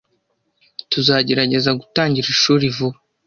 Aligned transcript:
Tuzagerageza 0.91 1.69
gutangira 1.79 2.27
ishuri 2.35 2.65
vuba. 2.75 2.97